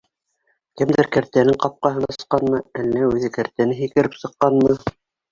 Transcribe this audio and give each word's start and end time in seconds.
Кемдер 0.81 1.07
кәртәнең 1.17 1.59
ҡапҡаһын 1.65 2.07
асҡанмы, 2.13 2.61
әллә 2.83 3.03
үҙе 3.09 3.29
кәртәне 3.35 3.77
һикереп 3.81 4.17
сыҡҡанмы? 4.23 4.73